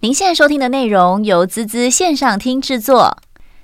[0.00, 3.18] 您现在收听的内容由滋滋线上听制作，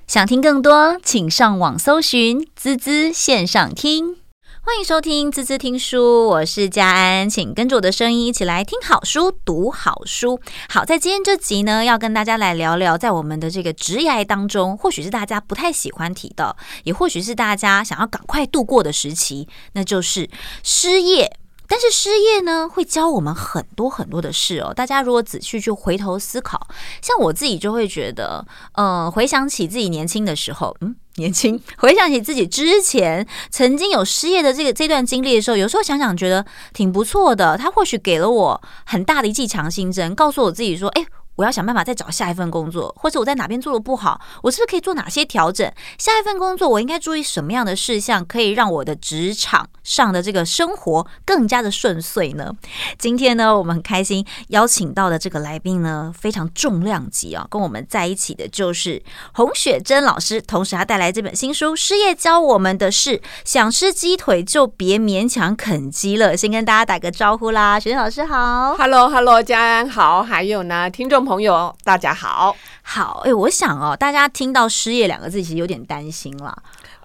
[0.05, 4.17] 想听更多，请上网搜寻滋滋线上听。
[4.61, 10.41] 欢迎收听滋滋听书，我是佳安，请跟着我的声音一起来听好书、读好书。
[10.67, 20.29] 好，在今天这集呢，要跟大家来聊聊，在我们的这个职涯当中，或许是大家不太喜欢提的，也或许是大家想要赶快度过的时期，那就是
[20.63, 21.37] 失业。
[21.67, 24.73] 但是失业呢，会教我们很多很多的事哦。
[24.73, 26.67] 大家如果仔细去回头思考，
[27.01, 37.57] 像我自己就会觉得，呃，回想起自己年轻的时候，嗯，年轻，回想起自己之前曾经有失业的这个这段经历的时候，有时候想想觉得挺不错的。
[37.57, 41.05] 他或许给了我很大的一剂强心针，告诉我自己说，哎。
[41.37, 45.69] 我要想办法再找下一份工作，或者我在哪边做的不好，我是不是可以做哪些调整？
[45.97, 52.51] 下一份工作我应该注意什么样的事项，可以让我的职场上的这个生活更加的顺遂呢？
[52.97, 59.03] 今天呢，我们很开心邀请到的这个来宾呢，非常重量级啊，跟我们在一起的就是
[59.33, 66.35] 洪雪珍老师，同时他带来这本新书《失业教我们的事》，想吃鸡腿就别勉强啃鸡了。
[66.35, 71.25] 先跟大家打个招呼啦，雪珍老师好，Hello Hello，家安好，还有呢，听众。
[71.25, 76.55] 朋友，大家好，好，哎，我想哦，大家听到失业两个字，其实有点担心了。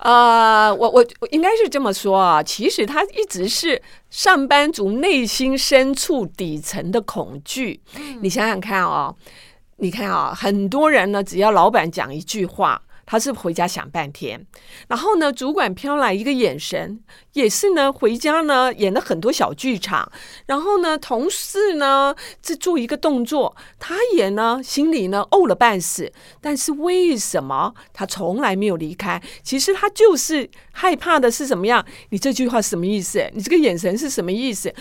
[0.00, 7.80] 呃，我我我应该是这么说啊，其实他一直是上班族内心深处底层的恐惧。
[7.96, 9.14] 嗯，你想想看哦，
[9.76, 12.82] 你看啊，很多人呢，只要老板讲一句话。
[13.10, 14.46] 他是回家想半天，
[14.86, 17.00] 然后呢，主管飘来一个眼神，
[17.32, 20.12] 也是呢，回家呢演了很多小剧场，
[20.46, 29.20] 然后呢，同事呢这做一个动作，他也呢心里呢怄了半死，但是为什么他从来没有离开？
[29.42, 31.84] 其实他就是害怕的是什么样？
[32.10, 33.28] 你这句话什么意思？
[33.34, 34.72] 你这个眼神是什么意思？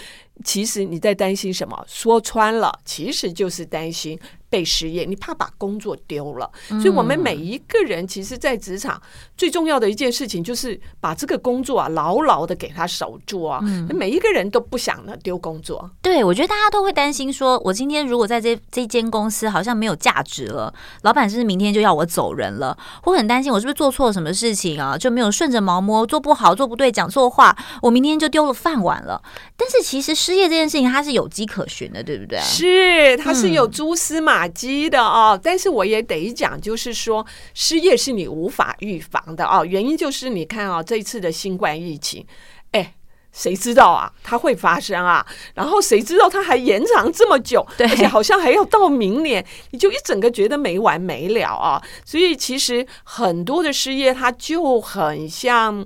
[0.46, 1.84] 其实你在担心什么？
[1.88, 4.20] 说穿了，其实就是担心。
[4.50, 9.02] 被失业，你怕把工作丢了，所以我们每一个人其实，在职场
[9.38, 13.60] 最重要的一件事情，就是把这个工作啊牢牢的给他守住啊。
[13.94, 15.90] 每一个人都不想呢丢工作。
[16.02, 20.74] 对，我觉得大家都会担心，说我今天如果在这这间公司好像没有价值了，
[21.04, 22.78] 老板是不是明天就要我走人了？
[23.04, 24.98] 我很担心，我是不是做错了什么事情啊？
[24.98, 29.22] 就没有顺着毛摸，做不好，做不对，讲错话，我明天就丢了饭碗了。
[29.56, 32.40] 但是其实失业这件事情，它是有迹可循的，对不对？
[32.40, 35.40] 是，它是有蛛丝马迹的哦。
[35.42, 39.66] 但是我也得讲，就是说失业是你无法预防的哦。
[39.66, 42.26] 原因就是你看啊，这一次的新冠疫情，
[42.72, 42.96] 哎，
[43.32, 45.26] 谁知道啊，它会发生啊？
[45.54, 47.66] 然后谁知道它还延长这么久？
[47.78, 51.82] 对，而且好像还要到明年，你就一整个觉得没完没了啊。
[52.06, 55.86] 所以其实很多的失业，它就很像。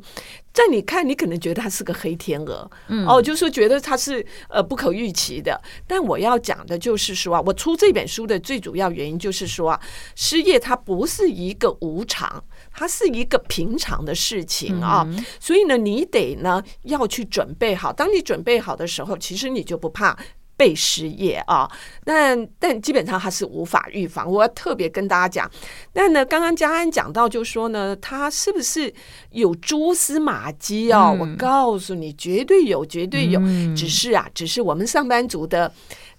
[0.53, 5.59] 在你看，你可能觉得他是个黑天鹅，嗯，哦，就是觉得他是呃不可预期的。
[5.87, 9.81] 但我要讲的就是说啊，我出这本书的最主要原因就是说啊，
[10.15, 15.03] 失业它不是一个无常，它是一个平常的事情啊。
[15.39, 17.91] 所以呢，你得呢要去准备好。
[17.91, 20.15] 当你准备好的时候，其实你就不怕。
[20.55, 21.69] 被失业啊，
[22.05, 24.31] 但但基本上他是无法预防。
[24.31, 25.51] 我要特别跟大家讲，
[25.91, 28.93] 但呢，刚刚嘉安讲到，就说呢，他是不是
[29.31, 31.15] 有蛛丝马迹哦？
[31.15, 33.39] 嗯、我告诉你，绝对有，绝对有。
[33.41, 35.71] 嗯、只是啊，只是我们上班族的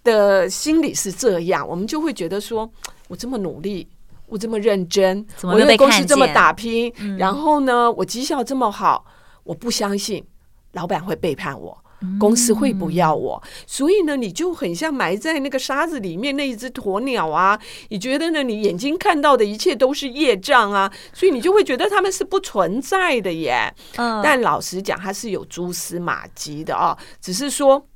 [0.02, 2.68] 的心理是这样，我们就会觉得说，
[3.08, 3.86] 我这么努力，
[4.26, 9.06] 我这么认真，我为公司这么打拼，嗯、然后呢，我绩效这么好，
[9.44, 10.24] 我不相信
[10.72, 11.83] 老板会背叛我。
[12.18, 17.58] 公司会不要我，所以呢，你就很像埋在那个沙子里面那一只鸵鸟啊。
[17.88, 18.42] 你觉得呢？
[18.42, 23.72] 你眼睛看到的一切都是业障啊，所以你就会觉得他们是不存在的耶。
[23.96, 27.86] 但老实讲，它是有蛛丝马迹的啊，只是说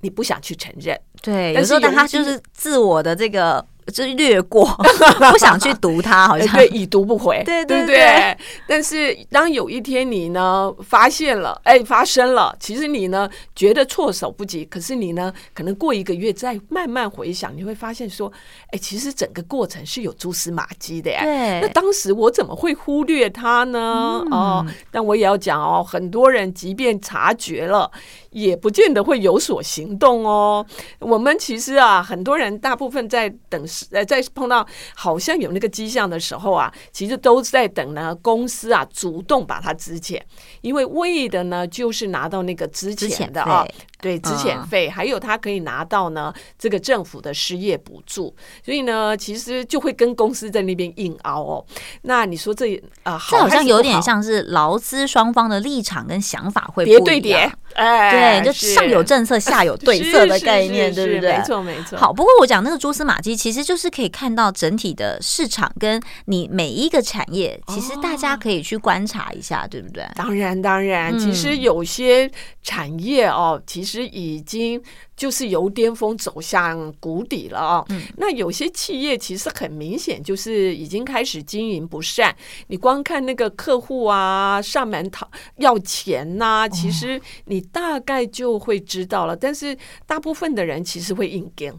[0.00, 0.98] 你不想去承认。
[1.22, 3.64] 对，有时候他就是自我的这个。
[3.92, 4.64] 就略过，
[5.30, 8.38] 不想去读它，好像对，已读不回，对对对，对。
[8.66, 18.32] 但是当有一天你呢发现了，哎，发生了，其实你呢觉得措手不及，可是你呢可能过一个月再慢慢回想，你会发现说，
[18.70, 21.22] 哎，其实整个过程是有蛛丝马迹的呀。
[21.22, 21.60] 对。
[21.60, 24.22] 那当时我怎么会忽略它呢？
[24.26, 27.90] 嗯、哦，但我也要讲哦，很多人即便察觉了，
[28.30, 30.64] 也不见得会有所行动哦。
[31.00, 33.62] 我们其实啊，很多人大部分在等。
[33.90, 40.20] 呃，在碰到好像有那个迹象的时候啊，其实都在等呢，公司啊主动把它支遣，
[40.60, 43.66] 因为为的呢就是拿到那个资遣的啊。
[44.04, 51.64] 对，资遣费，还有他可以拿到呢这个政府的失业补助，所以呢，其实就会跟公司在那边硬熬哦。
[52.02, 61.38] 那你说这啊，这好像有点像是劳资双方的立场跟想法会不一样，叠对叠，哎，对，就上有政策， 下有对策的概念，对不对？
[61.38, 61.98] 没错，没错。
[61.98, 70.06] 好，不过我讲那个蛛丝马迹，其实就是可以看到整体的市场跟你每一个产业，其实大家可以去观察一下，对不对？
[70.14, 72.30] 当然，当然，其实有些
[72.62, 73.93] 产业哦，其实。
[73.94, 74.82] 其实已经
[75.16, 77.86] 就是由巅峰走向谷底了啊、哦！
[77.90, 82.34] 嗯、那有些企业其实很明显就是已经开始经营不善。
[82.66, 89.36] 你光看那个客户啊上门讨要钱呐、啊，其实你大概就会知道了。
[89.36, 91.72] 但是大部分的人其实会硬干。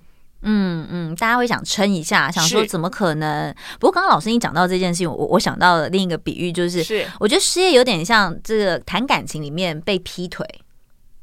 [0.44, 3.54] 嗯嗯，大家会想撑一下，想说怎么可能？
[3.78, 10.48] 不过刚刚老师你讲到这件事情，我我想到了另一个比喻，就是，是我觉得失业有点像这个谈感情里面被劈腿。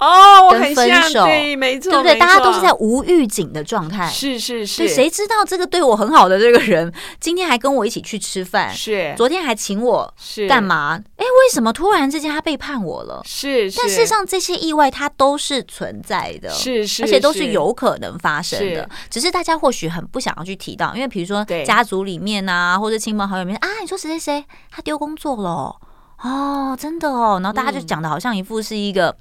[0.02, 2.18] 哦，我很分手，对，没错，对不对？
[2.18, 4.88] 大家都是在无预警的状态，是是是。
[4.88, 9.14] 谁知道这个对我很好的这个人，今天还跟我一起去吃饭，是。
[9.16, 10.48] 昨天还请我，是。
[10.48, 11.00] 干嘛？
[11.16, 13.22] 哎，为什么突然之间他背叛我了？
[13.24, 25.76] 是，但事实上这些意外它都是存在的，是是，而且都是有可能发生的，只是大家或许很不想要去提到，因为比如说家族里面啊，或者亲朋好友里面啊，你说谁谁谁他丢工作了，
[26.22, 29.16] 哦，真的哦，然后大家就讲的好像一副是一个。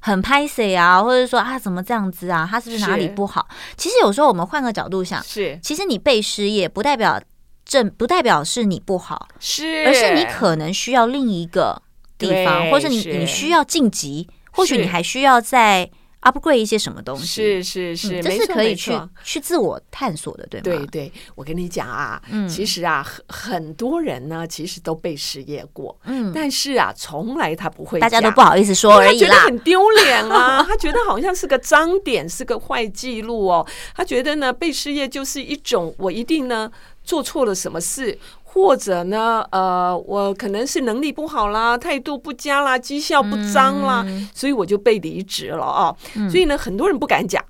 [0.00, 2.46] 很拍谁啊，或者说啊，怎么这样子啊？
[2.50, 3.48] 他是不是哪里不好？
[3.76, 7.20] 其实有时候我们换个角度想，是其实你被失业不代表
[7.64, 11.82] 正，不代表是你不好，是而是你可能需要另一个
[12.16, 15.90] 地方，或者你你需要晋级，或许你还需要在。
[16.22, 17.62] Upgrade 一些什么东西？
[17.62, 18.92] 是是是，这是可以去
[19.22, 20.64] 去自我探索的，对吗？
[20.64, 36.70] 对对，我跟你讲啊，嗯其实啊，很很多人呢，其实都被失业过，嗯，但是啊，从来他不会，大家都不好意思说而已啦，他觉得很丢脸啊， 他觉得好像是个脏点，是个坏记录哦，他觉得呢，被失业就是一种我一定呢
[37.02, 38.18] 做错了什么事。
[38.50, 45.94] 或者呢，呃，我可能是能力不好啦，态度不佳啦，绩效不彰啦，嗯、所以我就被离职了啊。
[46.16, 47.44] 嗯、所以呢，很多人不敢讲。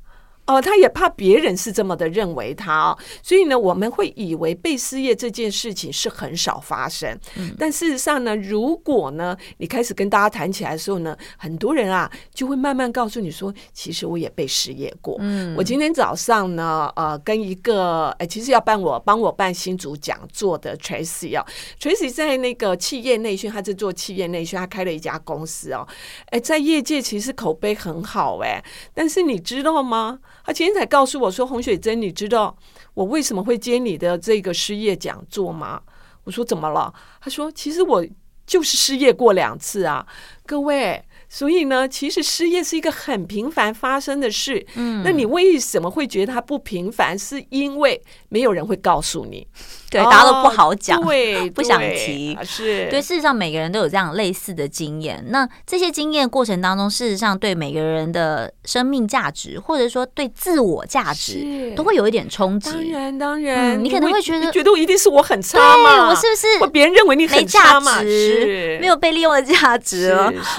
[0.48, 7.16] 哦，他也怕别人是这么的认为他哦，所以呢，我们会以为被失业这件事情是很少发生。
[7.36, 15.16] 嗯，但事实上呢，如果呢，你开始跟大家谈起来的时候呢，很多人啊就会慢慢告诉你说，其实我也被失业过。
[15.20, 21.46] 嗯，我今天早上呢，呃，跟一个哎，其实要办我帮我办新竹讲座的 Tracy 啊
[21.78, 25.86] ，Tracy 在那个企业内训，他在做企业内训，他开了一家公司哦，
[26.30, 30.18] 哎，在业界其实口碑很好哎，但是你知道吗？
[30.48, 32.56] 他今天才告诉我说：“洪雪珍，你知道
[32.94, 35.78] 我为什么会接你的这个失业讲座吗？”
[36.24, 36.90] 我说：“怎么了？”
[37.20, 38.02] 他说：“其实我
[38.46, 40.06] 就是失业过两次啊，
[40.46, 41.04] 各位。
[41.28, 44.66] 所以呢，其实失业是一个很频繁发生的事。
[44.76, 47.18] 嗯，那你为什么会觉得它不频繁？
[47.18, 49.46] 是因为没有人会告诉你。”
[49.90, 52.36] 对，大家都不好讲，对， 不想提。
[52.44, 55.24] 是对，事实上每个人都有这样类似的经验。
[55.28, 62.70] 那这些经验过程当中，事实上对每个人的生命价值，或者说对自我价值，都会有一点冲击。
[62.70, 66.08] 当然，当然，你可能会觉得，觉得我一定是我很差吗？
[66.10, 66.70] 我是不是？
[66.70, 68.02] 别人认为你很差嘛？
[68.02, 70.14] 没有被利用的价值。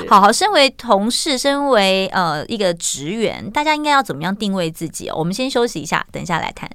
[0.07, 5.09] 好好，身为同事，身为呃一个职员，大家应该要怎么样定位自己？
[5.11, 6.69] 我们先休息一下，等一下来谈。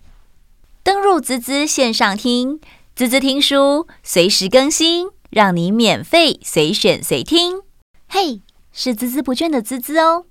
[0.85, 2.61] 登入滋滋线上听，
[2.95, 7.63] 滋滋听书随时更新，让你免费随选随听。
[8.07, 10.27] 嘿，是孜孜不倦的滋滋哦。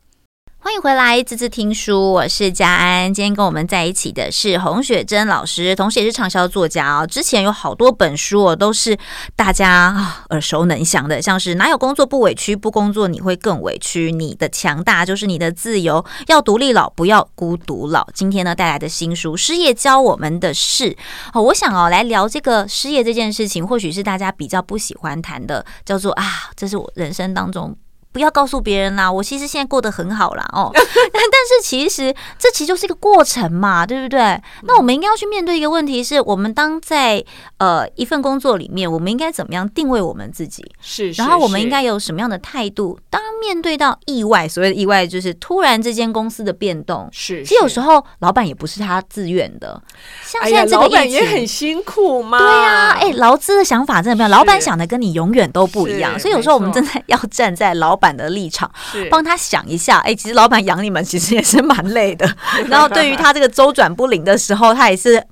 [0.64, 3.14] 欢迎回来，滋滋听书，我是佳安。
[3.14, 7.06] 今天跟我们在一起的是洪雪珍老师，同时也是畅销作家哦。
[7.06, 8.98] 之前有好多本书哦，都是
[9.36, 9.94] 大家
[10.30, 14.14] 耳熟能详的，像是哪有工作不委屈，不工作你会更委屈。
[14.14, 18.08] 你的强大就是你的自由，要独立老，不要孤独老。
[18.14, 20.92] 今天呢带来的新书《失业教我们的事》
[21.34, 27.76] 哦，我想哦来聊这个失业这件事情，或许是大家比较不喜欢谈的，叫做啊，这是我人生当中。
[28.14, 30.72] 不要告诉别人啦，我其实现在过得很好啦哦。
[30.74, 34.40] 但是其实这其实就是一个过程嘛，对不对？
[34.62, 37.22] 那我们应该要去面对一个问题是，我们当在
[37.58, 40.64] 呃一份工作里面，我们应该怎么样定位我们自己？
[40.80, 43.00] 是，然后我们应该有什么样的态度？
[43.10, 47.44] 当面对到意外，所谓的意外就是突然之间公司的变动，是。
[47.44, 49.82] 其实有时候老板也不是他自愿的，
[50.24, 52.38] 像现在这个疫情，老板也很辛苦嘛。
[52.38, 58.00] 对呀，哎，劳资的想法真的不一样，老板想的跟你永远都不一样，所以有时候我们真的要站在老。
[58.04, 58.70] 板的立场，
[59.10, 62.30] 帮他想一下，哎、欸，其实老板养你们其实也是蛮累的。
[62.68, 65.26] 然后对于他这个周转不灵的时候，他也是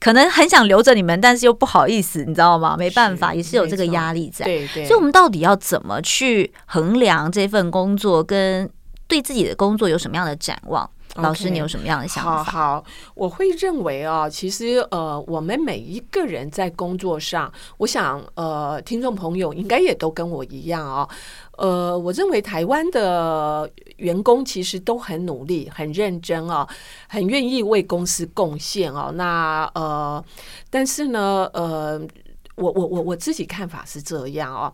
[0.00, 2.76] 可能很想留着你们，但是又不好意思，你知道吗？
[2.78, 4.44] 没办法，是也是有这个压力在。
[4.44, 4.84] 对对。
[4.84, 8.68] 所以，我们到底要怎么去衡量这份工作跟
[9.08, 10.88] 对自己的工作有什么样的展望？
[11.16, 12.44] 老师，你有什么样的想法？
[12.44, 12.84] 好，好，
[13.16, 21.08] 我会认为啊，其实呃，我们每一个人在工作上，我想呃，听众朋友应该也都跟我一样啊。
[21.60, 26.66] 呃，我认为台湾的员工其实都很努力、很认真啊，
[27.06, 29.12] 很愿意为公司贡献哦。
[29.14, 30.24] 那呃，
[30.70, 32.00] 但是呢，呃，
[32.54, 34.72] 我我我我自己看法是这样哦。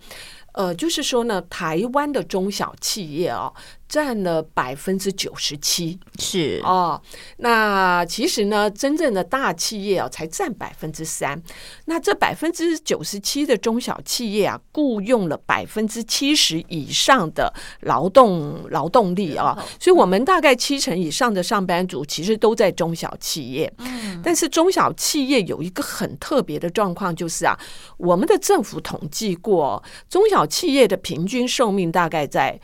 [0.53, 3.53] 呃，就是说呢，台湾的中小企业哦，
[3.89, 7.01] 占了百分之九十七，是哦。
[7.37, 11.41] 那其实呢，真正的大企业啊，才占百分之三。
[11.85, 17.53] 那这百分之九十七的中小企业啊，雇佣了百分之七十以上的
[17.83, 19.57] 劳动劳动力啊。
[19.79, 23.73] 所以，我们大概七成以上的上班族其实都在中小企业。
[23.79, 27.59] 嗯，但是中小企业有一个很特别的状况，就是啊，
[27.99, 30.47] 我们的政府统计过中小。
[30.57, 32.59] 企业的平均寿命大概在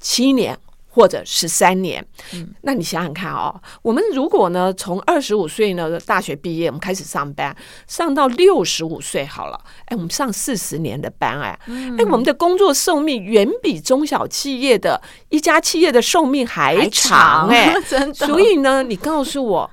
[0.00, 0.58] 七年
[0.96, 2.02] 或者十三年。
[2.32, 7.54] 嗯，那你想想看哦，我们如果呢，从二十五岁呢大学毕业，我们开始上班，
[7.86, 11.58] 上到六十五岁好了，哎，我们上四十年的班，哎，
[11.98, 18.14] 哎，我们的工作寿命远比中小企业的一家企业的寿命还长，哎， 真的。
[18.14, 19.70] 所以呢，你告诉我。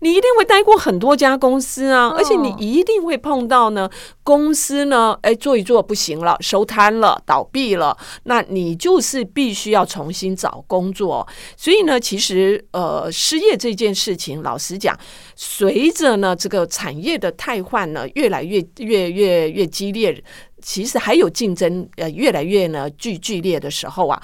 [0.00, 3.90] 你一定会待过很多家公司啊，而且你一定会碰到呢，
[4.22, 11.26] 公司呢，哎，做一做不行了，收摊了，倒闭了，那你就是必须要重新找工作。
[11.56, 14.94] 所以呢，其实呃，失业这件事情，老实讲，
[15.34, 20.22] 随着呢这个产业的汰换呢越来越越越越激烈，
[20.60, 24.22] 其实还有竞争呃越来越呢剧剧烈的时候啊，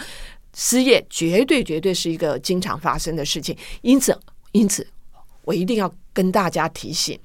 [0.55, 3.57] 失业绝对绝对是一个经常发生的事情。
[3.81, 4.15] 因此，
[4.53, 4.87] 因此。
[5.43, 7.19] 我一定要跟大家提醒，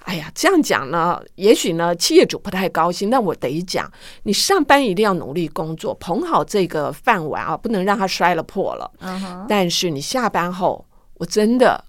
[0.00, 3.08] 哎呀，这样讲呢，也许呢，企业主不太高兴。
[3.08, 3.90] 那我得讲，
[4.24, 8.90] 你上班一定要努力工作，捧好这个饭碗啊，不能让它摔了破了。
[9.00, 9.46] Uh huh.
[9.48, 11.84] 但是你下班后，我真的。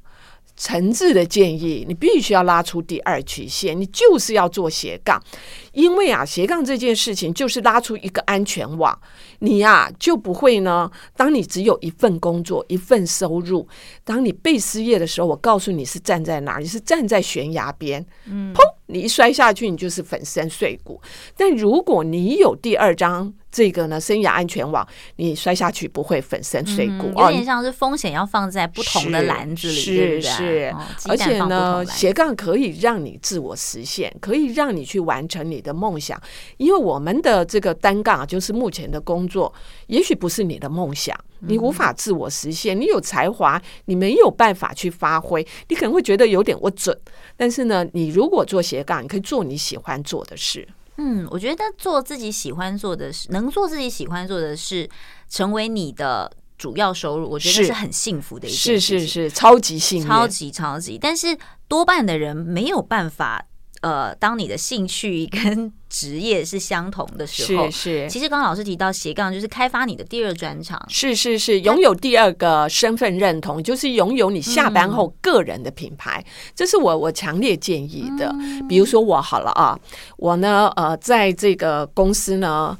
[0.56, 5.20] 诚挚的建议，你必须要拉出第二曲线，你就是要做斜杠，
[5.72, 8.96] 因为啊，斜杠这件事情就是拉出一个安全网，
[9.44, 10.90] 你呀、啊、就不会呢。
[11.18, 13.68] 当你只有一份工作、一份收入，
[14.06, 16.62] 当你被失业的时候，我告诉你是站在哪儿？
[16.62, 21.02] 你是站在悬崖边，嗯，砰，你一摔下去，你就是粉身碎骨。
[21.38, 23.34] 但如果你有第二张。
[23.56, 24.84] 这个呢，生涯安全网，
[25.18, 30.76] 你摔下去不会粉身碎骨，嗯、有点像是风险要放在不同的篮子里，是是，
[31.08, 36.20] 而且呢，斜杠可以让你自我实现，可以让你去完成你的梦想。
[36.58, 39.54] 因为我们的这个单杠就是目前的工作，
[39.86, 41.16] 也许不是你的梦想，
[41.48, 42.78] 你无法自我实现。
[42.78, 46.98] 嗯、你有才华，你没有办法去发挥，你可能会觉得有点我准。
[47.36, 50.68] 但是呢，你如果做斜杠，你可以做你喜欢做的事。
[50.98, 54.90] 嗯，我觉得做自己喜欢做的事，能做自己喜欢做的事，
[55.30, 59.00] 成为你的主要收入，我觉得是很幸福的一件事情。
[59.00, 60.98] 是是是，超级幸福，超级超级。
[61.00, 63.46] 但是多半的人没有办法。
[63.84, 68.10] 呃，当你的兴趣跟职业是相同的时候，是是。
[68.10, 78.34] 其实刚刚老师提到斜杠，就是开发你的第二专长，是是是，拥有第二个身份认同，就是拥有你下班后个人的品牌，嗯、这是我我强烈建议的。
[78.40, 79.78] 嗯、比如说我好了啊，
[80.16, 82.78] 我呢，呃，在这个公司呢，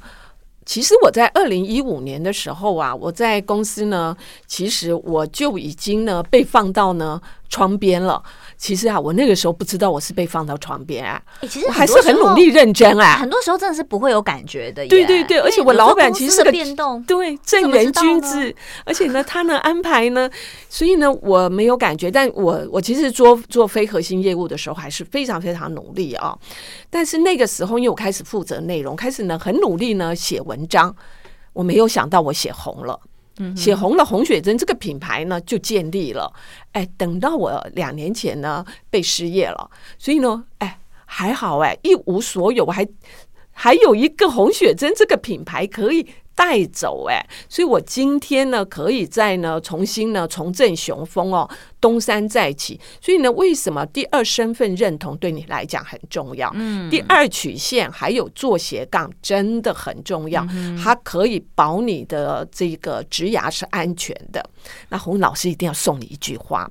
[0.64, 7.20] 其实我在二零一五年的时候啊，我在公司呢，其实我就已经呢被放到呢
[7.50, 8.22] 窗边了。
[8.64, 13.18] 其实啊，我那个时候不知道我是被放到床边啊，欸、其实我还是很努力认真啊。
[13.18, 18.54] 很多时候真的是不会有感觉的，对对对，而且我老板其实是个变动，对正人君子，
[18.86, 20.30] 而且呢，他呢安排呢，
[20.70, 22.10] 所以呢，我没有感觉。
[22.10, 26.34] 但我我其实做做非核心业务的时候，还是非常非常努力啊。
[26.88, 30.96] 但是那个时候，因为我开始负责内容，开始呢很努力呢写文章，
[31.52, 32.98] 我没有想到我写红了。
[33.56, 36.32] 写红了红雪针这个品牌呢就建立了，
[36.72, 42.86] 哎，等到我两年前呢被失业了，所以呢，哎，还好哎，一无所有，我还
[43.52, 46.06] 还有一个红雪针这个品牌可以。
[46.34, 51.48] 带走哎，所以我今天呢，可以再呢重新呢重振雄风哦，
[51.80, 52.80] 东山再起。
[53.00, 56.50] 所以呢，为什么第二身份认同对你来讲很重要？
[56.54, 64.44] 嗯，第二曲线还有做斜杠真的很重要，嗯、它可以保你的这个职涯是安全的。
[64.88, 66.70] 那洪老师一定要送你一句话：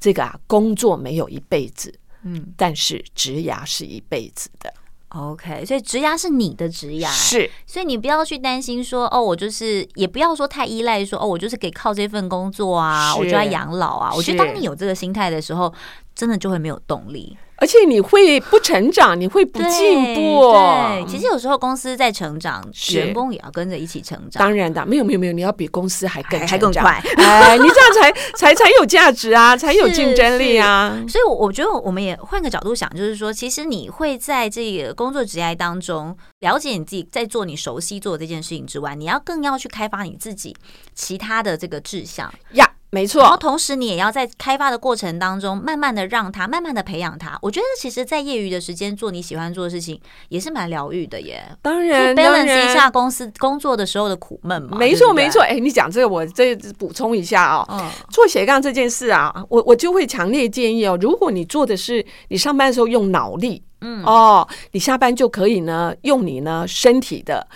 [0.00, 1.94] 这个啊，工作没有一辈子，
[2.24, 4.72] 嗯，但是职涯是一辈子的。
[5.16, 14.12] OK，所以职涯是你的职涯，是，所以你不要去担心说，哦，我就是，也不要说太依赖说，哦，我就是给靠这份工作啊，我就要养老啊。
[14.14, 15.72] 我觉得当你有这个心态的时候，
[16.14, 17.36] 真的就会没有动力。
[17.64, 20.52] 而且你会不成长，你会不进步。
[20.52, 24.38] 对，其实有时候公司在成长，员工也要跟着一起成长。
[24.38, 27.02] 当然的，没有没有没有，你要比公司还更还更快。
[27.16, 31.02] 哎，你这样才才才有价值啊，才有竞争力啊。
[31.08, 40.54] 所以，我我觉得我们也换个角度想，就是说，其实你会在这个工作职业当中了解你自己，在做你熟悉做这件事情之外，你要更要去开发你自己
[40.94, 42.73] 其他的这个志向呀。
[42.94, 47.36] 没错，然后同时你也要在开发的过程当中，慢慢的让他，慢慢的培养他。
[47.42, 51.42] 我觉得其实，在业余的时间做你喜欢做的事情，也是蛮疗愈的耶。
[51.60, 54.78] 当然，balance 一下公司工作的时候的苦闷嘛。
[54.78, 55.42] 没错，没错。
[55.42, 57.66] 哎，你讲这个，我这补充一下哦。
[57.72, 57.90] 嗯。
[58.10, 63.64] 做斜杠这件事啊，我我就会强烈建议哦，如果你做的是你上班的时候用脑力。
[63.84, 64.02] 嗯。
[64.04, 67.46] 哦，你下班就可以呢，用你呢身体的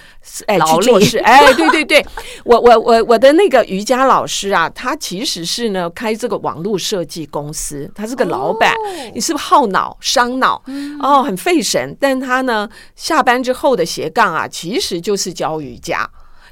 [0.46, 1.18] 哎去做事。
[1.18, 2.06] 哎，对对对，
[2.44, 11.96] 我我我我的那个瑜伽老师啊，他其实是呢开这个网络设计公司，他是个老板，哦、你是不是耗脑伤脑、嗯、哦，很费神？
[11.98, 16.08] 但他呢下班之后的斜杠啊，其实就是教瑜伽。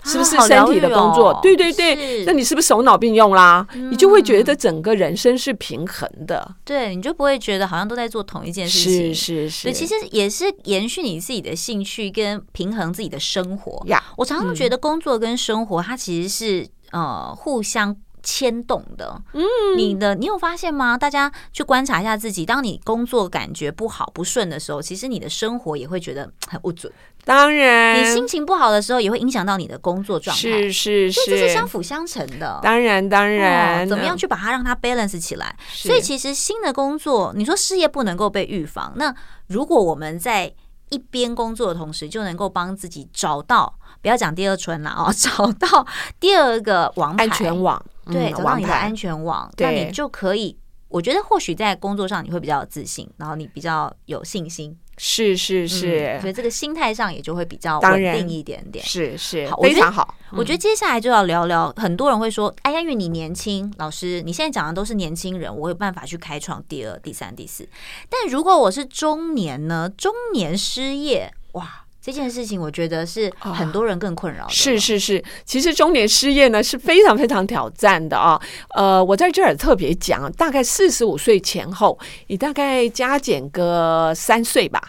[0.06, 1.38] 是不是身体的工作？
[1.42, 3.66] 对对对，那你是不是手脑并用啦？
[3.74, 6.54] 你就会觉得整个人生是平衡的。
[6.64, 9.14] 对，你就不会觉得好像都在做同一件事情。
[9.14, 13.82] 是是是，其实也是延续你自己的兴趣跟平衡自己的生活。
[13.86, 17.94] 呀，我常常觉得工作跟生活它其实是呃互相
[18.26, 19.22] 牵动的。
[19.32, 19.44] 嗯，
[19.76, 20.98] 你的你有发现吗？
[20.98, 26.92] 大家去观察一下自己，当你工作感觉不好不顺的时候，其实你的生活也会觉得 很不准。
[27.24, 30.40] 当然，你心情不好的时候，也会影响到你的工作状态。
[30.40, 32.60] 是是是，这是相辅相成的。
[32.62, 35.56] 当然当然，怎么样去把它让它 balance 起来？
[35.68, 39.14] 所以其实新的工作，你说事业不能够被预防，那
[39.48, 40.52] 如果我们在
[40.90, 45.86] 一边工作的同时，就能够帮自己找到，不要讲第二春了哦， 找到
[46.20, 50.56] 第二个王牌安全网，对，找到你的安全网，那你就可以。
[50.88, 54.78] 我觉得或许在工作上你会比较有自信，然后你比较有信心。
[54.98, 58.84] 是是是、嗯，所以这个心态上也就会比较稳定一点点。
[58.84, 60.14] 是是，好，非常好。
[60.32, 67.68] 我觉得接下来就要聊聊，很多人会说：“哎呀，因为你年轻，老师，你现在讲的都是年轻人，我有办法去开创第二、第三、第四。
[68.08, 69.88] 但如果我是中年呢？
[69.96, 74.52] 中年失业，哇！”这件事情，我觉得是很多人更困扰的。
[74.52, 78.40] 是是是，其实中年失业呢是非常非常挑战的啊。
[78.76, 81.98] 呃，我在这儿特别讲，大概四十五岁前后，
[82.28, 84.80] 你大概加减个三岁吧。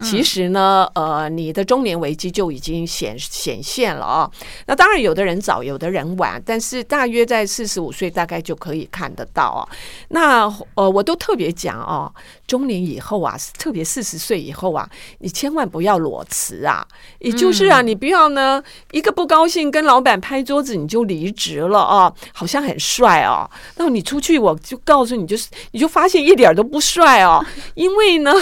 [0.00, 4.30] 其实呢，呃，你的中年危机就已经显显现了啊。
[4.66, 9.68] 那当然，有的人早，有的人晚，但是大约在四十五岁，大概就可以看得到啊。
[10.08, 12.12] 那呃，我都特别讲哦，
[12.46, 14.88] 中年以后啊，特别四十岁以后啊，
[15.20, 16.86] 你千万不要裸辞啊。
[17.20, 23.48] 也就是啊，你不要呢，一个不高兴跟老板拍桌子你就离职了啊，好像很帅哦。
[23.76, 28.32] 那你出去，我就告诉你，就是你就发现一点都不帅哦，因为呢，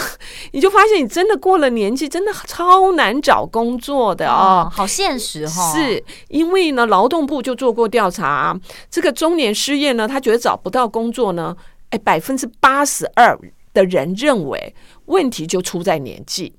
[0.52, 1.31] 你就发现你真的。
[1.36, 4.70] 过了年纪，真的超难找工作的啊、哦！
[4.72, 8.58] 好现实哈、哦，是因为呢，劳动部就做过调查，
[8.90, 11.56] 这个中年失业呢，他觉得找不到工作呢，
[11.90, 13.38] 哎，百分之八十二
[13.72, 14.74] 的人认为
[15.06, 16.54] 问题就出在年纪、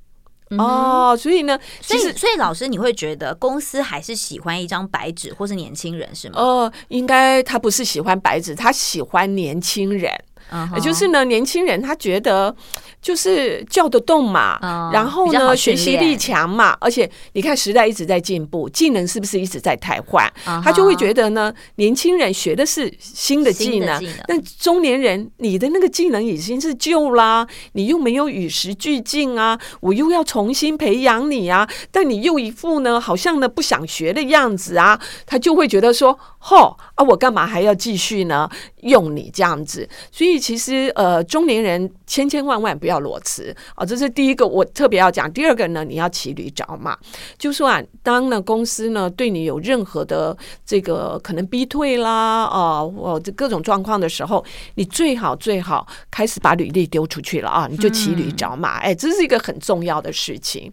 [0.49, 6.36] 嗯、哦，所以呢，所以，所以老师，你会觉得公司还是喜欢一张白纸或是年轻人是吗？
[6.38, 10.12] 呃，应该他不是喜欢白纸，他喜欢年轻人。
[10.51, 10.79] Uh huh.
[10.79, 12.56] 就是呢，年轻人他觉得
[13.01, 14.93] 就是叫得动嘛，uh huh.
[14.93, 20.63] 然后呢，学习力强嘛，而且你看时代一直在进步，技能是不是一直在汰换？Uh huh.
[20.63, 38.49] 他就会觉得呢，年轻人学的是新的技能，技能但中年人你的那个技能已经是旧啦，你又没有与时俱进啊，我又要重新培养你啊，但你又一副呢好像呢不想学的样子啊，他就会觉得说，吼啊，我干嘛还要继续呢？
[38.82, 43.56] 用你这样子，所以其实呃，中年人千千万万不要裸辞。
[43.75, 45.32] 啊，这是第一个我特别要讲。
[45.32, 46.97] 第二个呢，你要骑驴找马，
[47.38, 54.43] 就说啊，当呢公司呢对你有任何的这个可能逼退啦啊，或这各种状况的时候，
[54.75, 60.69] 你最好最好开始把履历丢出去了啊，你就骑驴找马，哎，这是一个很重要的事情，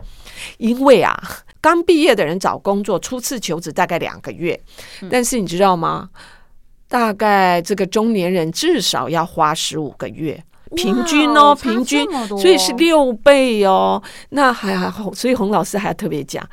[0.59, 1.17] 因为啊，
[1.61, 4.59] 刚毕业的人找工作初次求职大概两个月，
[5.11, 6.09] 但是你知道吗？
[6.89, 10.43] 大概这个中年人至少要花十五个月，
[10.75, 14.03] 平均哦，平均，所以是六倍哦。
[14.31, 16.45] 那还还好，所以洪老师还特别讲，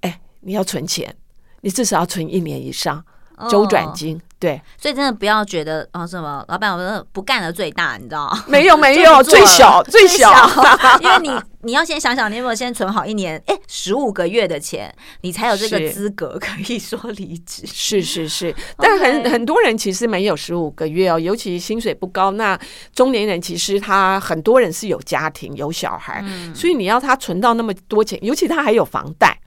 [0.00, 1.14] 哎，你要存钱，
[1.62, 3.02] 你至少要存一年以上，
[3.48, 8.44] 周转金对，所以真的不要觉得啊、哦、什么老板，我不干了最大，你知道吗？
[8.46, 10.30] 没有 没有，最小最小，
[11.00, 11.30] 因为你
[11.62, 17.62] 你要先想想，你有没有先存好一年，哎，十五个月的钱，你才有这个资格可以说离职。
[17.66, 22.32] 是是是，但很很多人其实没有十五个月哦，尤其薪水不高。
[22.32, 22.60] 那
[22.94, 29.40] 中年人其实他很多人是有家庭有小孩，嗯、所以你要他存到那么多钱，尤其他还有房贷。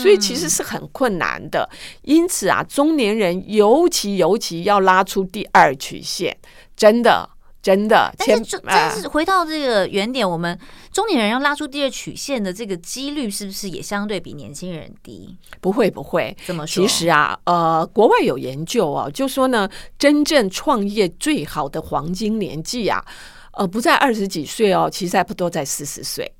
[0.00, 1.68] 所以其实是很困难的，
[2.02, 6.36] 因此啊，中年人尤其尤其要拉出第二曲线，
[6.76, 7.28] 真的
[7.62, 8.12] 真的。
[8.18, 10.58] 但是，但是回到这个原点，我们
[10.92, 15.36] 中年人要拉出第二曲线的这个几率，是不是也相对比年轻人低？
[15.60, 16.86] 不会不会，怎么说？
[16.86, 23.04] 其实啊，呃，国外有研究啊，就说呢，真正创业最好的黄金年纪啊，
[23.52, 26.30] 呃，不在二十几岁哦，其实还不多在四十岁。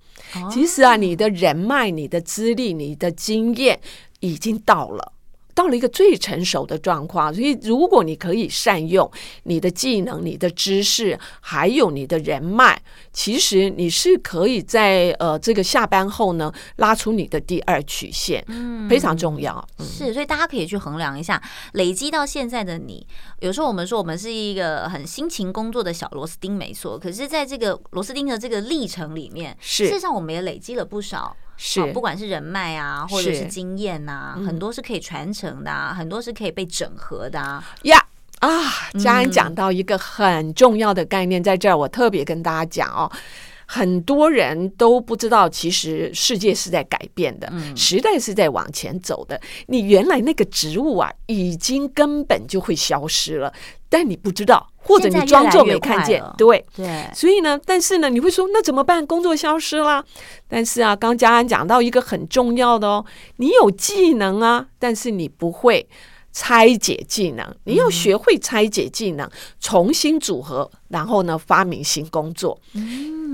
[0.50, 3.80] 其实啊，你的人脉、你的资历、你的经验
[4.20, 5.13] 已经到了。
[5.54, 9.10] 到了一个最成熟的状况，所以如果你可以善用
[9.44, 12.76] 你的技能、你的知识，还有你的人脉，
[13.12, 19.64] 其实你是可以在呃这个下班后呢，拉出你的第二曲线，嗯，非常重要。
[19.78, 21.40] 嗯、是，所以大家可以去衡量一下，
[21.74, 23.06] 累积到现在的你。
[23.40, 26.98] 有时候我们说我们是一个很辛勤工作的小螺丝钉，没错。
[26.98, 31.36] 可是在这个螺丝钉的这个历程里面，是事实上我们也累积了不少。
[31.56, 37.64] 是，不管是人脉啊，或者是经验啊，很多是可以传承的，啊，很多是可以被整合的啊。
[37.82, 38.04] 呀
[38.40, 38.50] 啊，
[38.98, 43.10] 佳安讲到一个很重要的概念，在这儿我特别跟大家讲哦。
[43.66, 49.40] 很多人都不知道，其实世界是在改变的，时代是在往前走的。
[49.66, 53.52] 你原来那个植物啊，已经根本就会消失了，
[53.88, 56.22] 但你不知道，或者你装作没看见。
[56.36, 59.06] 对对，所以呢，但是呢，你会说那怎么办？
[59.06, 60.04] 工作消失了。
[60.48, 63.04] 但是啊，刚佳安讲到一个很重要的哦，
[63.36, 65.88] 你有技能啊，但是你不会
[66.34, 72.60] 拆解技能，你要学会拆解技能，重新组合，然后呢，发明新工作。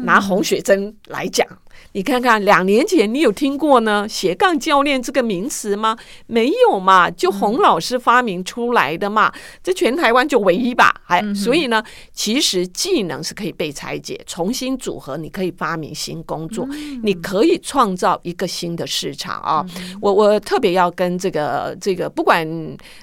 [0.04, 1.46] 拿洪雪珍来讲。
[1.92, 5.96] 你看看，两年前你有听过呢斜杠教练这个名词吗？
[6.26, 10.94] 没有嘛，就洪老师发明出来的嘛，这全台湾就唯一吧。
[11.06, 16.64] 哎，所以呢，其实技能是可以被拆解、重新组合，你可以发明新工作，
[17.02, 19.66] 你可以创造一个新的市场啊。
[20.00, 22.46] 我我特别要跟这个这个，不管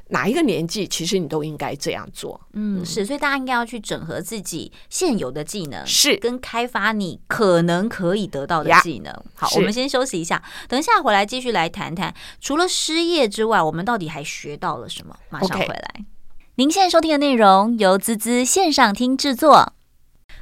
[0.09, 2.39] 哪一个年纪，其实你都应该这样做。
[2.53, 8.76] 嗯，是，所以大家应该要去整合自己现有的技能，是跟开发你可能可以得到的。
[8.81, 12.13] 技能好，我们先休息一下，等一下回来继续来谈谈。
[12.39, 15.15] 除了失业之外，我们到底还学到了什么？
[15.29, 15.93] 马上回来。
[15.97, 16.05] Okay.
[16.55, 19.73] 您现在收听的内容由滋滋线上听制作，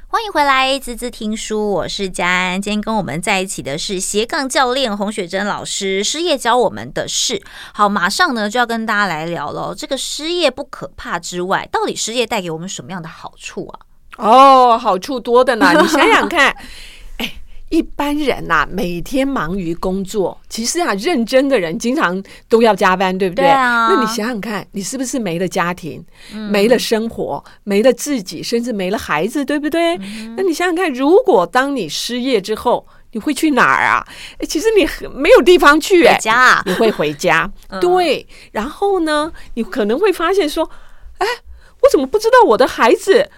[0.08, 2.62] 欢迎回来，滋滋听书，我是佳安。
[2.62, 6.02] 今天跟我们在一起的是斜杠教练洪雪珍老师。
[6.02, 7.42] 失业教我们的事，
[7.74, 9.74] 好，马上呢就要跟大家来聊了。
[9.74, 13.80] 这个失业不可怕之外，到底失业带给我们什么样的好处啊？
[14.16, 16.56] 哦，好处多的呢，你想想看。
[17.76, 23.44] 一般人呐、啊，每天忙于工作，其实啊，认真的人经常都要加班，对不对？
[23.44, 23.88] 对啊。
[23.90, 29.96] 那你想想看，你是不是没了家庭，嗯、没了生活，没了自己，甚至没了孩子，对不对？
[29.98, 34.02] 嗯、那你想想看，如果当你失业之后，你会去哪儿啊？
[34.48, 37.50] 其实你没有地方去，回家啊，你会回家。
[37.68, 38.26] 嗯、对。
[38.52, 40.70] 然后呢，你可能会发现说，
[41.18, 41.26] 哎，
[41.82, 43.30] 我怎么不知道我的孩子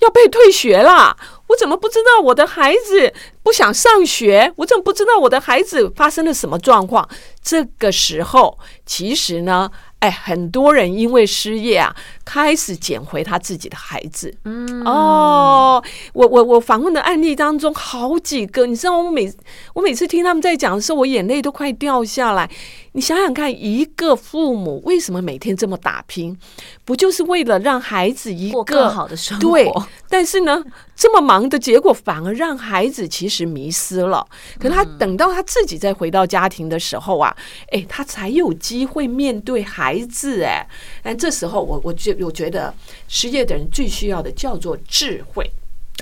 [0.00, 1.16] 要被退学了？
[1.48, 3.12] 我怎么不知道我的孩子
[3.44, 4.52] 不想上学？
[4.56, 7.06] 我怎么不知道我的孩子发生了什么状况？
[7.42, 14.34] 这个时候，其实呢，哎，很多人因为失业啊，开始捡回他自己的孩子。
[14.46, 19.30] 嗯，哦，我我我访问的案例当中，好几个，你知道，我每
[19.74, 22.50] 我每次听他们在讲的时候，我眼泪都快掉下来。
[22.96, 26.36] 你想想看，一个父母为什么每天这么打拼？
[26.84, 29.40] 不就是为了让孩子一个更好的生活？
[29.40, 29.72] 对，
[30.08, 30.62] 但是呢，
[30.94, 34.24] 这么忙的结果，反而让孩子其实迷失了。
[34.60, 37.36] 可是他等到他自己再回到家庭的时候啊，
[37.72, 40.44] 哎，他才有机会面对孩子。
[40.44, 40.64] 哎，
[41.02, 42.72] 但这时候我我觉我觉得
[43.08, 45.50] 失业的人最需要的叫做智慧。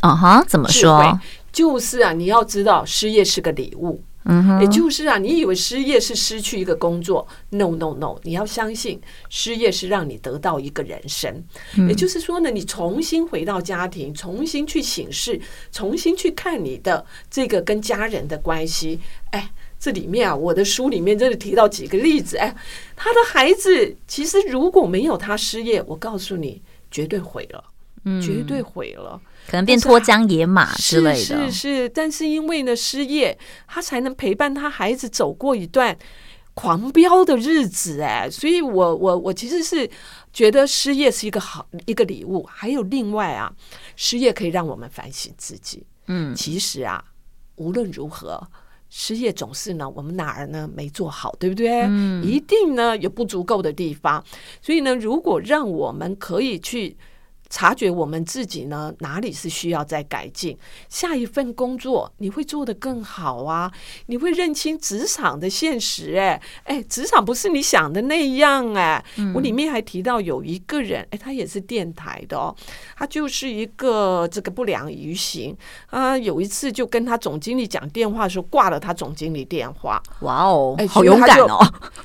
[0.02, 1.18] 啊哈，怎么说？
[1.50, 4.02] 就是啊，你要知道，失业是个礼物。
[4.24, 11.42] 嗯哼，也就是啊，你以为失业是失去一个工作？No No No，你要相信失业是让你得到一个人生。
[11.88, 15.40] 也就是说呢，你重新回到家庭，重新去醒视，
[15.72, 19.00] 重新去看你的这个跟家人的关系。
[19.32, 22.36] 哎，这里面啊，我的书里面真的提到几个例子。
[22.36, 22.54] 哎，
[22.94, 27.64] 他的孩子其实如果没有他失业，我告诉你，绝对毁了，
[28.20, 29.20] 绝对毁了。
[29.48, 33.36] 可能变脱缰野马之类的，是是是，但是因为呢失业，
[33.66, 35.96] 他才能陪伴他孩子走过一段
[36.54, 39.90] 狂飙的日子哎，所以我我我其实是
[40.32, 42.44] 觉得失业是一个好一个礼物。
[42.44, 43.52] 还有另外啊，
[43.96, 45.84] 失业可以让我们反省自己。
[46.06, 47.04] 嗯，其实啊，
[47.56, 48.40] 无论如何，
[48.90, 51.82] 失业总是呢，我们哪儿呢没做好，对不对？
[51.88, 54.24] 嗯，一定呢有不足够的地方。
[54.60, 56.96] 所以呢，如果让我们可以去。
[57.52, 60.56] 察觉我们自己呢，哪里是需要再改进，
[60.88, 63.70] 下一份工作你会做得更好啊！
[64.06, 69.04] 你会认清职场的现实，哎哎，职场不是你想的那样哎。
[69.18, 72.56] 嗯、我里面还提到有一个人，哎，他也是电台的哦，
[72.96, 75.54] 他就是一个这个不良于行
[75.88, 76.16] 啊。
[76.16, 80.02] 有一次就跟他总经理讲电话的时候，挂了他总经理电话。
[80.20, 81.58] 哇哦，哎，好勇敢哦！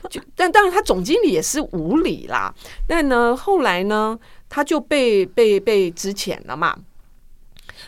[0.09, 2.53] 就但当然，他总经理也是无理啦。
[2.85, 4.19] 但呢，后来呢？
[4.49, 6.77] 他就被被被支遣了嘛。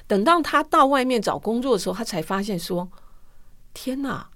[0.07, 2.89] 等到他到外面找工作的时候，他才发现说
[3.73, 4.29] ：“天哪，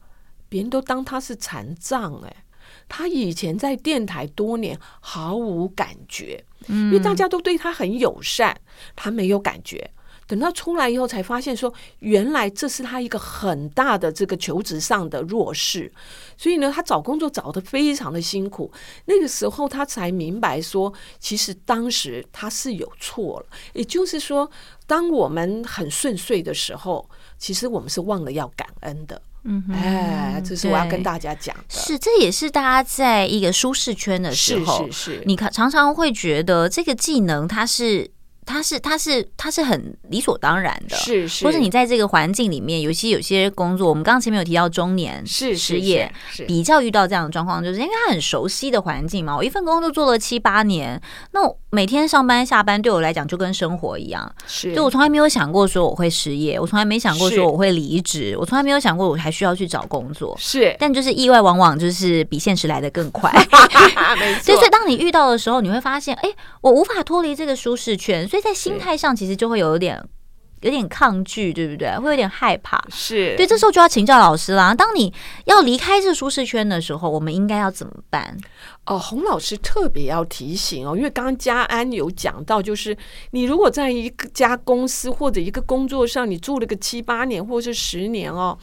[0.49, 2.45] 别人都当他是残障哎！
[2.87, 8.59] 他以前在电台多年毫无感觉，因为大家都对他很友善，
[8.95, 9.91] 他没有感觉。”
[10.27, 15.91] 等到出来以后，才发现说，原来这是他一个很大的这个求职上的弱势，
[16.37, 18.71] 所以呢，他找工作找得非常的辛苦。
[19.05, 23.45] 那个时候，他才明白说，其实当时他是有错了。
[23.73, 24.49] 也就是说，
[24.87, 29.21] 当我们很顺遂的时候，其实我们是忘了要感恩的。
[29.43, 31.63] 嗯，哎，这是我要跟大家讲的。
[31.67, 38.09] 是，这也是大家在一个舒适圈的时候，是是是，你看常常会觉得这个技能它是。
[38.45, 46.11] 他是他是他是很理所当然的，是是，或者你在这个环境里面，尤其有些工作，我们刚刚前面有提到中年是失业，
[46.47, 49.35] 比较遇到这样的状况，就是因为他很熟悉的环境嘛。
[49.35, 51.01] 我一份工作做了七八年，
[51.31, 63.31] 那我每天上班下班对我来讲就跟生活一样，是，就我从来没有想过说我会失业，我从来没想过说我会离职，我从来没有想过我还需要去找工作，是，但就是意外往往就是比现实来的更快，
[64.19, 64.55] 没 错。
[64.55, 66.29] 所以当你遇到的时候，你会发现，哎，
[66.61, 68.27] 我无法脱离这个舒适圈。
[68.33, 70.03] 所以在心态上，其实就会有点
[70.61, 71.95] 有点抗拒，对不对？
[71.99, 72.83] 会有点害怕。
[72.89, 74.73] 是对，这时候就要请教老师啦。
[74.73, 75.13] 当你
[75.45, 78.35] 要离开这舒适圈的时候，我们应该要怎么办？
[78.87, 82.97] 哦，洪老师特别要提醒哦，因为刚刚家安有讲到，就是
[83.29, 88.57] 你如果在一个家公司或者一个工作上，你住了个七八年或者是十年哦。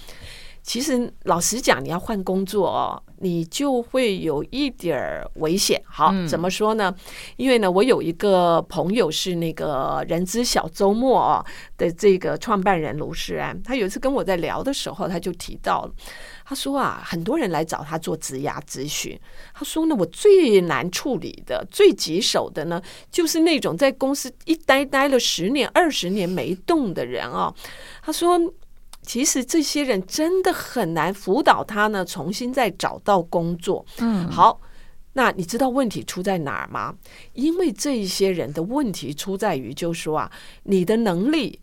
[0.70, 5.82] 其实，老实讲，你要换工作哦，你就会有一点儿危险。
[5.84, 6.94] 好，怎么说呢？
[7.36, 11.44] 因为呢，我有一个朋友是那个人资小周末哦
[11.76, 15.92] 的这个创办人卢世安，他有一次跟我在聊的时候，他就提到了，
[16.44, 19.18] 他说啊，很多人来找他做职涯咨询，
[19.52, 22.80] 他说呢，我最难处理的、最棘手的呢，
[23.10, 27.52] 就是那种在公司一待待了十年、二十年没动的人哦。
[28.04, 28.40] 他说。
[29.02, 33.84] 其实这些人真的很难辅导他呢，重新再找到工作。
[33.98, 34.60] 嗯，好，
[35.14, 36.94] 那你知道问题出在哪儿吗？
[37.32, 40.30] 因为这一些人的问题出在于，就是说啊，
[40.64, 41.60] 你的能力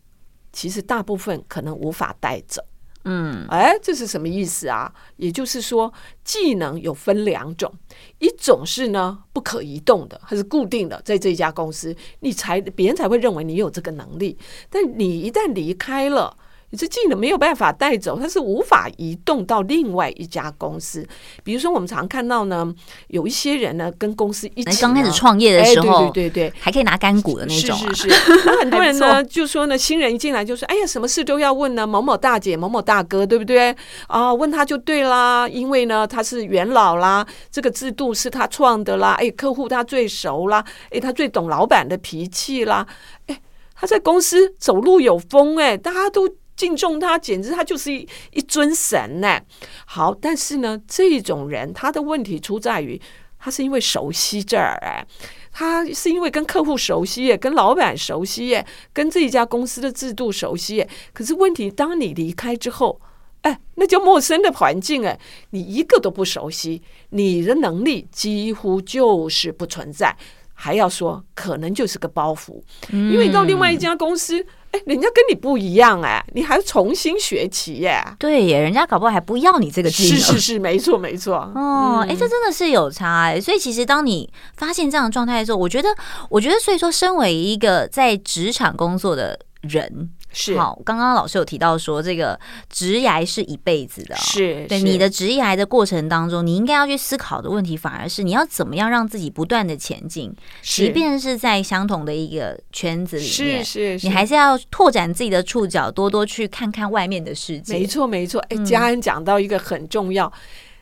[0.52, 2.62] 其实大部分可能无法带走。
[3.10, 4.94] 嗯，哎，这是什么意思啊？
[5.16, 5.94] 也就是说，
[6.26, 7.72] 技能有分两种，
[8.20, 14.38] 一种是呢不可移动的，它是固定的，在这家公司，你才别人才会认为你有这个能力。
[14.70, 21.08] 但你一旦离开了，你这技能没有办法带走，它是无法移动到另外一家公司。
[21.44, 22.74] 比如说，我们常看到呢，
[23.08, 27.78] 有一些人呢跟公司一起刚开始创业的时候，对对对对，还可以拿干股的那种。
[27.78, 33.74] 是是是，那很多人呢 就说呢，新人一进来就说：“哎呀，什么事都要问呢，某某大姐、某某大哥，对不对？
[34.08, 42.86] 啊，问他就对啦，因为呢他是元老啦，这个制度是他创的啦，哎，客户他最熟啦，哎，他最懂老板的脾气啦，
[43.28, 43.42] 哎，
[43.74, 49.40] 他在公司走路有风，哎，大家都。”敬重他，简直他就是一一尊神呢。
[49.86, 53.00] 好，但是呢，这种人他的问题出在于，
[53.40, 55.06] 他是因为熟悉这儿哎，
[55.52, 60.90] 他是因为跟客户熟悉耶，跟老板熟悉耶，跟这一家公司的制度熟悉耶。
[61.14, 63.00] 可是问题，当你离开之后，
[63.42, 65.18] 哎，那叫陌生的环境哎，
[65.52, 70.18] 你一个都不熟悉，你的能力几乎就是不存在，
[70.60, 72.60] 还要说可能就是个包袱，
[72.92, 74.44] 因为到另外一家公司。
[74.72, 78.04] 哎，人家跟你不一样哎，你还要重新学习耶。
[78.20, 80.20] 对耶，人家搞不好还不要你这个技能。
[80.20, 81.36] 是是是，没错没错。
[81.56, 83.40] 哦，哎、嗯，这真的是有差哎。
[83.40, 85.88] 所以其实当你发现这样的状态的时候，我觉得，
[86.30, 90.10] 我觉得，所以说，身为一个在职场工作的人。
[90.32, 107.74] 是好，刚刚老师有提到说，这个职涯是一辈子的，是对你的职涯的过程当中，你应该要去思考的问题，反而是你要怎么样让自己不断的前进，即便是在相同的一个圈子里面，是是，你还是要拓展自己的触角，多多去看看外面的世界。
[107.74, 110.32] 没错没错，哎，家安讲到一个很重要，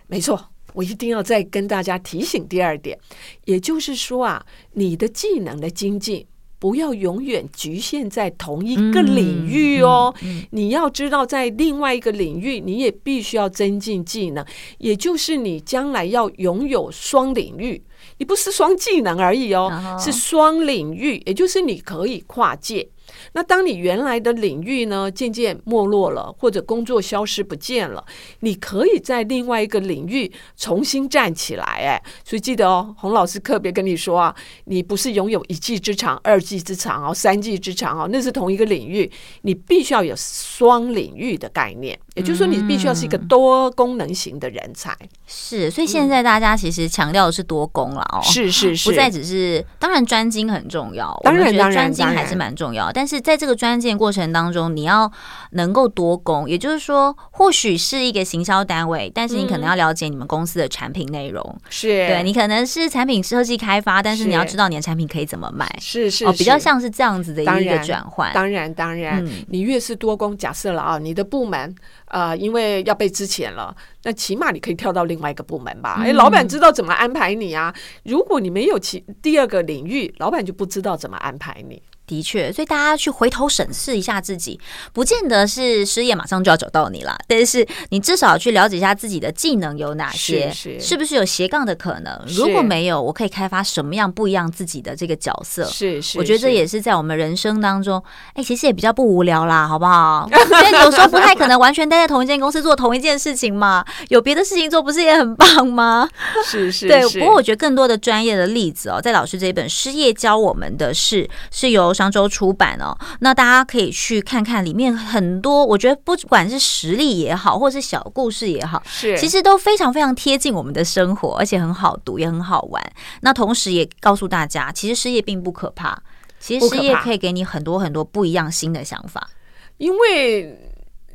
[0.08, 0.50] 没错。
[0.74, 3.00] 我一定要再跟大家提醒第二点，
[3.46, 6.28] 也就是说啊，你的技能的精进。
[6.66, 14.44] 不要永远局限在同一个领域哦，嗯嗯嗯、你要知道，在另外一个领域，你也必须要增进技能，
[14.80, 17.84] 也就是你将来要拥有双领域，
[18.18, 22.90] 你不是双技能而已哦，哦是双领域，也就是你可以跨界。
[23.34, 28.04] 那当你原来的领域呢，渐渐没落了，或者工作消失不见了，
[28.40, 31.64] 你可以在另外一个领域重新站起来。
[31.64, 41.98] 哎，所以记得哦，洪老师特别跟你说啊，你不是拥有一技之长、二技之长哦、三技之长哦，那是同一个领域，你必须要有双领域的概念。
[42.16, 44.92] 也就是说，你必须要是一个多功能型的人才。
[45.02, 49.64] 嗯、是，所以现在大家其实强调的是多功了哦，是是是，不再只是。
[49.78, 52.90] 当然，专精很重要，当然，专精还是蛮重要。
[52.96, 55.12] 但是在这个专精过程当中，你要
[55.52, 61.44] 能够多攻，也就是说，或许是一个行销单位，但是你可能要了解你们公司的产品内容。
[61.70, 65.70] 是，对你可能是产品设计开发，但是你要知道你的产品可以怎么卖。
[65.82, 68.34] 是是，哦，比较像是这样子的一个转换。
[68.34, 71.76] 当然当然，你越是多攻，假设了啊，你的部门。
[72.06, 75.98] 啊、呃，因为要被之前了，那起码你可以跳到另外一个部门吧？
[76.00, 77.74] 哎、嗯，老板知道怎么安排你啊？
[78.04, 81.82] 如果你没有其第二个领域，老板就不知道怎么安排你。
[82.08, 84.60] 的确，所以大家去回头审视一下自己，
[84.94, 92.22] 不见得是失业马上就要找到你了，但是你至少去了解一下自己的技能有哪些，是，是，是不是有斜杠的可能？
[92.28, 95.66] 如果没有，我可以开发什么样不一样自己的这个角色？
[95.66, 98.02] 是是，我觉得这也是在我们人生当中，
[98.34, 100.30] 哎，其实也比较不无聊啦，好不好？
[100.32, 106.08] 因为有时候不太可能完全待在同一间公司做同一件事情嘛，有别的事情做，不是也很棒吗？
[106.46, 107.06] 是是，对。
[107.20, 122.84] 不过我觉得更多的专业的例子哦，在老师这一本《失业教我们的事》是由商周出版哦，那大家可以去看看里面很多，我觉得不管是实例也好，或是小故事也好，是其实都非常非常贴近我们的生活，而且很好读，也很好玩。
[123.22, 125.98] 那同时也告诉大家，其实失业并不可怕，
[126.40, 129.30] 其实失业可以给你很多很多不一样新的想法，
[129.78, 130.60] 因为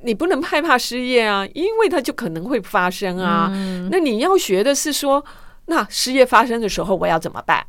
[0.02, 3.50] 你不能害怕失业啊，因为它就可能会发生啊。
[3.52, 5.22] 嗯、那你要学的是说，
[5.66, 7.64] 那失业发生的时候我要怎么办？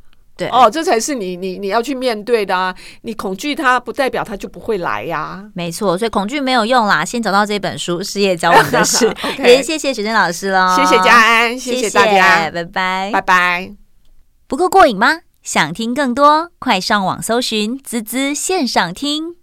[0.50, 2.76] 对哦，这才是你你你要去面对的啊！
[3.02, 5.46] 你恐惧它，不代表它就不会来呀、啊。
[5.54, 7.04] 没错，所以恐惧没有用啦。
[7.04, 10.76] 先找到这本书《失业教我们的 事》Okay，也谢谢雪珍老师喽。
[10.76, 13.72] 谢谢嘉安，谢谢大家，拜拜，拜拜。
[14.48, 15.22] 不够过瘾吗？
[15.42, 19.36] 想听更多，快上网搜寻“滋滋线上听”。